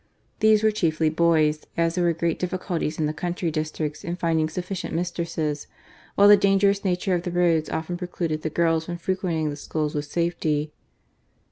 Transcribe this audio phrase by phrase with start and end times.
[0.39, 4.49] These were chiefly boys, as there were great difliculties in the country districts in finding
[4.49, 5.67] sufficient mistresses;
[6.15, 9.55] while the dangerous nature of the roads often pre cluded the girls from frequenting the
[9.55, 10.73] schools with safety.